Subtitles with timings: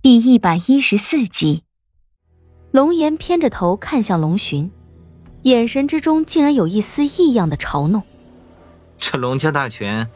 [0.00, 1.64] 第一百一十四集，
[2.70, 4.70] 龙岩偏着头看向龙巡，
[5.42, 8.04] 眼神之中竟然有一丝异样的嘲弄。
[9.00, 10.08] 这龙家大权，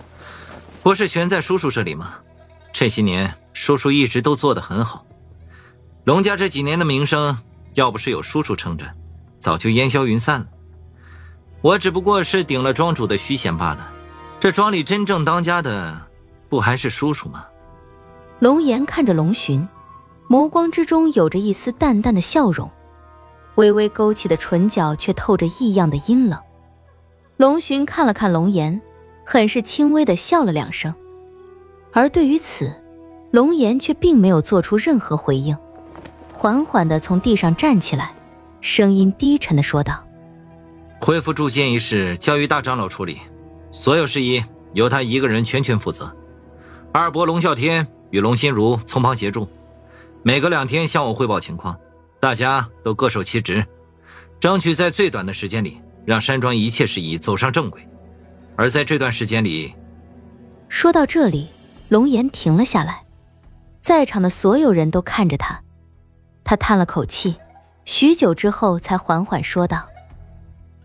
[0.85, 2.15] 不是全在叔叔这里吗？
[2.73, 5.05] 这些年，叔叔一直都做得很好。
[6.05, 7.37] 龙家这几年的名声，
[7.75, 8.89] 要不是有叔叔撑着，
[9.41, 10.47] 早就烟消云散了。
[11.61, 13.93] 我只不过是顶了庄主的虚衔罢了。
[14.41, 16.01] 这庄里真正当家的，
[16.49, 17.45] 不还是叔叔吗？
[18.39, 19.65] 龙岩看着龙巡，
[20.33, 22.71] 眸光之中有着一丝淡淡的笑容，
[23.57, 26.41] 微微勾起的唇角却透着异样的阴冷。
[27.37, 28.81] 龙寻看了看龙岩，
[29.27, 30.95] 很是轻微的笑了两声，
[31.93, 32.75] 而对于此，
[33.31, 35.55] 龙岩却并没有做出任何回应，
[36.33, 38.15] 缓缓的从地上站起来，
[38.63, 40.03] 声音低沉的说道
[40.99, 43.19] ：“恢复铸剑一事交于大长老处理，
[43.71, 44.43] 所有事宜
[44.73, 46.11] 由他一个人全权负责。
[46.91, 49.49] 二伯龙啸天。”与龙心如从旁协助，
[50.25, 51.77] 每隔两天向我汇报情况，
[52.21, 53.67] 大家都各守其职，
[54.39, 57.87] 争取在最短的时间里让山庄一切事宜走上正轨。
[58.57, 59.75] 而在这段时间里，
[60.69, 61.49] 说到这里，
[61.89, 63.05] 龙岩停了下来，
[63.81, 65.61] 在场的所有人都看着他，
[66.45, 67.37] 他叹了口气，
[67.85, 69.89] 许久之后才缓缓说道：“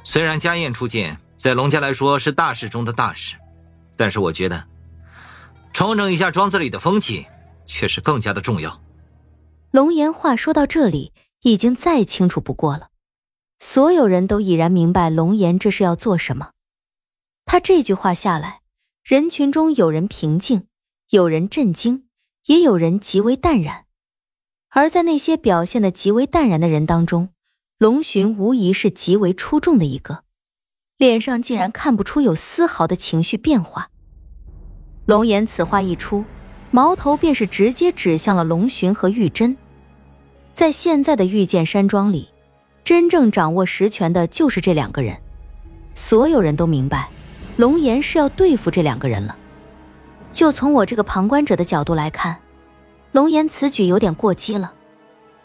[0.03, 3.35] 虽然家宴出剑在龙家来说是大事中的大事，
[3.95, 4.63] 但是我觉得。”
[5.73, 7.27] 重整一下庄子里的风气，
[7.67, 8.81] 却是更加的重要。
[9.71, 12.89] 龙岩话说到这里，已经再清楚不过了。
[13.59, 16.51] 所有人都已然明白龙岩这是要做什么。
[17.45, 18.61] 他这句话下来，
[19.03, 20.67] 人群中有人平静，
[21.09, 22.07] 有人震惊，
[22.45, 23.85] 也有人极为淡然。
[24.69, 27.29] 而在那些表现的极为淡然的人当中，
[27.77, 30.23] 龙巡无疑是极为出众的一个，
[30.97, 33.89] 脸上竟然看不出有丝毫的情绪变化。
[35.05, 36.25] 龙岩此话一出，
[36.71, 39.55] 矛头便是直接指向了龙巡和玉珍。
[40.53, 42.29] 在现在的御剑山庄里，
[42.83, 45.17] 真正掌握实权的就是这两个人。
[45.93, 47.09] 所有人都明白，
[47.55, 49.35] 龙岩是要对付这两个人了。
[50.31, 52.37] 就从我这个旁观者的角度来看，
[53.11, 54.73] 龙岩此举有点过激了。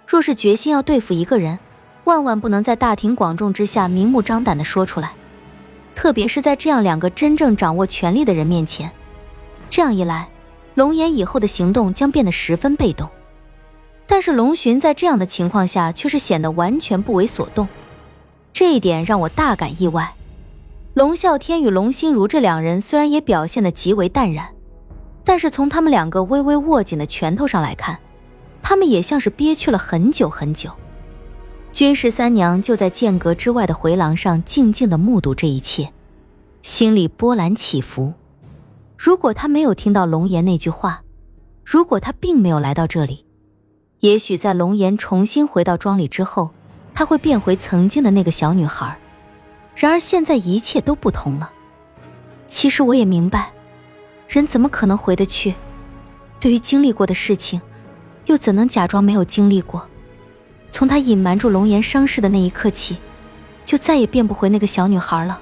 [0.07, 1.59] 若是决心要对付一个人，
[2.05, 5.13] 万万不能在大庭广众之下明目张胆的说出来，
[5.95, 8.91] 特别是在这样两个真正掌握权力的人面前。
[9.71, 10.29] 这样一来，
[10.75, 13.09] 龙岩以后的行动将变得十分被动。
[14.07, 17.69] 但是龙寻在这样的情况下却是显得完全不为所动，
[18.53, 20.15] 这一点让我大感意外。
[20.95, 24.49] 龙啸天与龙心如这两人虽然也表现得极为淡然，
[25.25, 27.99] 但是从他们两个微微握紧的拳头上来看，
[28.63, 30.71] 他们也像是憋屈了很久很久。
[31.73, 35.91] 军师三娘就在剑阁之外的回廊上静静的目睹这一切，
[36.61, 38.13] 心里波澜起伏。
[39.05, 41.03] 如果他没有听到龙岩那句话，
[41.65, 43.27] 如果他并没有来到这里，
[43.99, 46.51] 也许在龙岩重新回到庄里之后，
[46.95, 48.97] 他会变回曾经的那个小女孩。
[49.75, 51.51] 然而现在一切都不同了。
[52.47, 53.51] 其实我也明白，
[54.29, 55.53] 人怎么可能回得去？
[56.39, 57.61] 对于经历过的事情，
[58.27, 59.85] 又怎能假装没有经历过？
[60.71, 62.99] 从他隐瞒住龙岩伤势的那一刻起，
[63.65, 65.41] 就再也变不回那个小女孩了。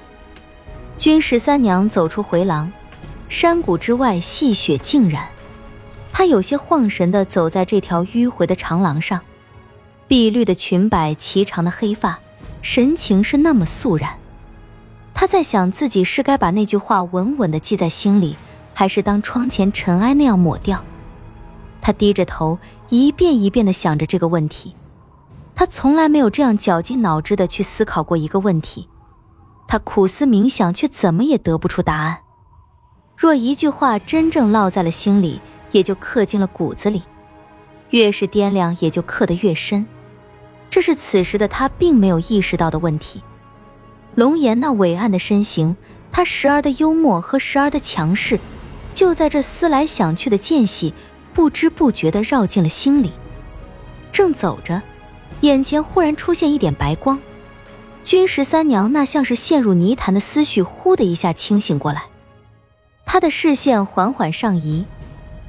[0.97, 2.71] 君十三娘走出回廊。
[3.31, 5.25] 山谷之外，细雪静然。
[6.11, 9.21] 他有些晃神的走在这条迂回的长廊上，
[10.05, 12.19] 碧绿的裙摆，颀长的黑发，
[12.61, 14.17] 神情是那么肃然。
[15.13, 18.35] 他在想，自己是该把那句话稳稳的记在心里，
[18.73, 20.83] 还是当窗前尘埃那样抹掉？
[21.79, 22.59] 他低着头，
[22.89, 24.75] 一遍一遍的想着这个问题。
[25.55, 28.89] 他从来没有这样绞尽脑汁的去思考过一个问题。
[29.69, 32.19] 他苦思冥想，却怎么也得不出答案。
[33.21, 35.39] 若一句话真正烙在了心里，
[35.71, 37.03] 也就刻进了骨子里，
[37.91, 39.85] 越是掂量，也就刻得越深。
[40.71, 43.21] 这是此时的他并没有意识到的问题。
[44.15, 45.77] 龙岩那伟岸的身形，
[46.11, 48.39] 他时而的幽默和时而的强势，
[48.91, 50.95] 就在这思来想去的间隙，
[51.31, 53.11] 不知不觉地绕进了心里。
[54.11, 54.81] 正走着，
[55.41, 57.19] 眼前忽然出现一点白光，
[58.03, 62.05] 君十三娘那像是陷入泥潭的思绪，忽的一下清醒过来。
[63.11, 64.85] 他的视线缓缓上移，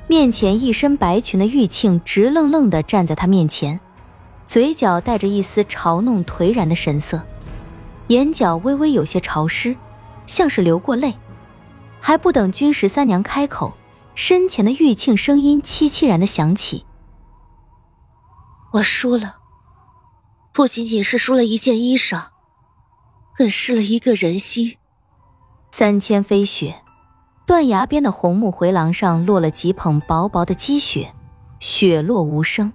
[0.09, 3.79] 面前一身白裙的玉庆直愣愣地站在他面前，
[4.47, 7.23] 嘴角带着一丝嘲弄颓然的神色，
[8.09, 9.77] 眼角微微有些潮湿，
[10.27, 11.15] 像是流过泪。
[12.01, 13.75] 还不等君十三娘开口，
[14.17, 16.85] 身前的玉庆声音凄凄然的响起
[18.75, 19.37] ：“我输了，
[20.53, 22.25] 不仅仅是输了一件衣裳，
[23.37, 24.79] 更失了一个人心。”
[25.71, 26.82] 三千飞雪。
[27.47, 31.13] 断崖边的红木回廊上落了几捧薄薄的积雪，
[31.61, 32.73] 雪落无声。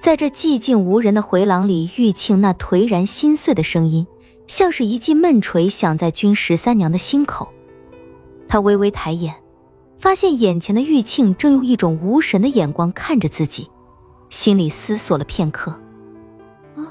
[0.00, 4.06] 在这寂静无人的回廊里，玉庆那颓然心碎的声音，
[4.46, 7.48] 像是一记闷锤响在君十三娘的心口。
[8.48, 9.34] 她微微抬眼，
[9.98, 13.70] 发现眼前的玉庆正用一种无神的眼光看着自己，
[14.28, 15.80] 心里思索了片刻。
[16.74, 16.84] 哦，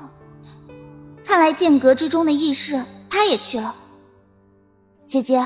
[1.23, 3.75] 看来剑阁之中的议事，他也去了。
[5.05, 5.45] 姐姐，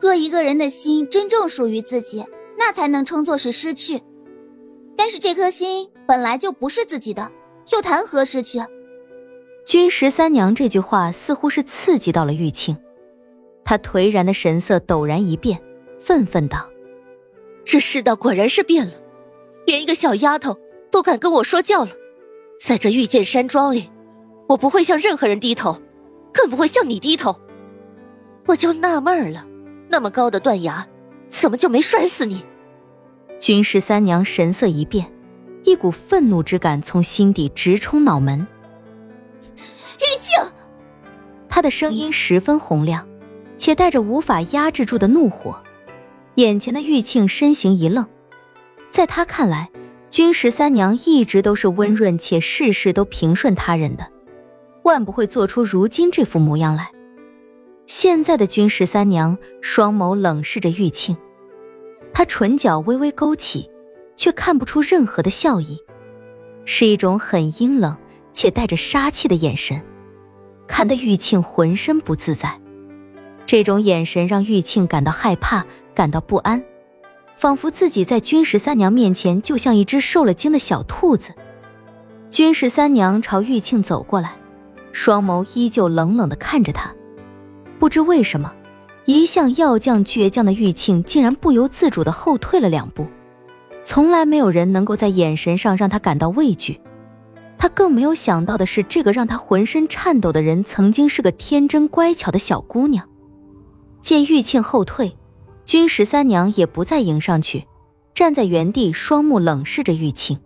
[0.00, 2.24] 若一个人的心真正属于自己，
[2.58, 4.00] 那才能称作是失去。
[4.96, 7.30] 但是这颗心本来就不是自己的，
[7.72, 8.60] 又谈何失去？
[9.66, 12.76] 君十三娘这句话似乎是刺激到了玉清，
[13.62, 15.60] 她颓然的神色陡然一变，
[15.98, 16.68] 愤愤道
[17.64, 18.92] ：“这世道果然是变了，
[19.66, 20.58] 连一个小丫头
[20.90, 21.90] 都敢跟我说教了。
[22.58, 23.90] 在这御剑山庄里，
[24.48, 25.80] 我不会向任何人低头，
[26.32, 27.38] 更不会向你低头。
[28.46, 29.46] 我就纳闷了，
[29.90, 30.86] 那么高的断崖，
[31.28, 32.44] 怎么就没摔死你？”
[33.40, 35.12] 君十三娘神色一变，
[35.64, 38.46] 一股愤怒之感从心底直冲脑门。
[39.58, 40.52] 玉庆，
[41.48, 43.08] 她的声音十分洪亮，
[43.58, 45.60] 且带着无法压制住的怒火。
[46.36, 48.06] 眼前的玉庆身形一愣，
[48.90, 49.68] 在他看来，
[50.08, 54.06] 君十三娘一直都是温润且事事都平顺他人的，
[54.84, 56.92] 万不会做出如今这副模样来。
[57.92, 61.16] 现在的君十三娘双眸冷视着玉庆。
[62.12, 63.68] 她唇角微微勾起，
[64.14, 65.76] 却看不出任何的笑意，
[66.64, 67.96] 是一种很阴冷
[68.32, 69.82] 且带着杀气的眼神，
[70.68, 72.60] 看得玉庆浑身不自在。
[73.44, 76.62] 这种眼神让玉庆感到害怕，感到不安，
[77.34, 81.34] 仿佛自己在君十三娘面前就像一只受了惊的小兔子。
[82.30, 84.34] 君十三娘朝玉庆走过来，
[84.92, 86.94] 双眸依旧冷冷地看着他，
[87.80, 88.52] 不知为什么。
[89.06, 93.06] 一向要将倔强的玉庆竟然不由自主地后退了两步，
[93.82, 96.80] 从来没有人能够在眼神上让他感到畏惧。
[97.58, 103.08] 他更没有想到的是，这个让他浑身颤抖的人曾经是个天真乖巧的小姑娘。
[104.00, 105.16] 见玉庆后退，
[105.64, 107.66] 君十三娘也不再迎上去，
[108.14, 110.38] 站在原地，双目冷视着玉庆。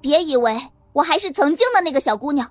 [0.00, 0.58] 别以为
[0.94, 2.50] 我还是曾经的那个小姑娘，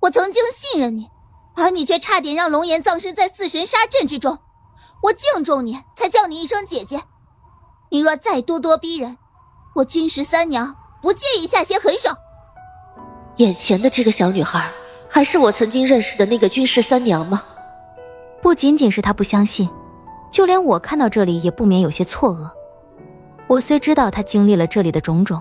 [0.00, 1.06] 我曾经信任你。
[1.54, 4.38] 而你却差点让龙岩葬身在四神杀阵之中，
[5.02, 7.02] 我敬重你，才叫你一声姐姐。
[7.90, 9.18] 你若再咄咄逼人，
[9.76, 12.10] 我君十三娘不介意下些狠手。
[13.36, 14.70] 眼前的这个小女孩，
[15.08, 17.42] 还是我曾经认识的那个君十三娘吗？
[18.42, 19.68] 不仅仅是她不相信，
[20.30, 22.50] 就连我看到这里也不免有些错愕。
[23.46, 25.40] 我虽知道她经历了这里的种种，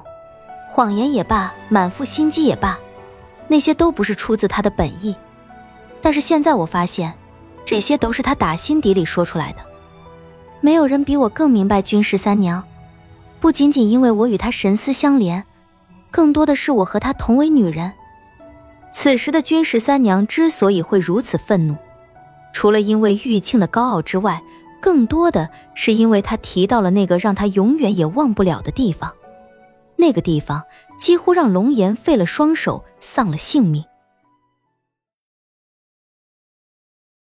[0.70, 2.78] 谎言也罢，满腹心机也罢，
[3.48, 5.16] 那些都不是出自她的本意。
[6.04, 7.14] 但是现在我发现，
[7.64, 9.60] 这些都是他打心底里说出来的。
[10.60, 12.62] 没有人比我更明白君十三娘，
[13.40, 15.46] 不仅仅因为我与她神思相连，
[16.12, 17.94] 更多的是我和她同为女人。
[18.92, 21.78] 此时的君十三娘之所以会如此愤怒，
[22.52, 24.42] 除了因为玉庆的高傲之外，
[24.82, 29.10] 更多的是因为她提到了那个让她永远也忘不了的地方。
[29.96, 30.62] 那个地方
[31.00, 33.86] 几乎让龙颜废了双手，丧了性命。